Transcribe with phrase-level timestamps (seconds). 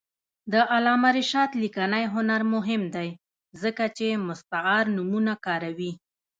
[0.51, 3.09] د علامه رشاد لیکنی هنر مهم دی
[3.61, 5.91] ځکه چې مستعار نومونه کاروي.